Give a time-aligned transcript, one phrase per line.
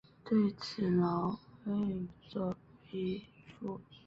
[0.23, 2.55] 对此毛未作
[2.87, 3.23] 批
[3.59, 3.79] 复。